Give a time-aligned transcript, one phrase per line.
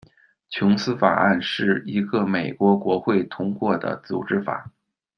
[0.49, 4.71] 琼斯法案是一个美国国会通过的组织法。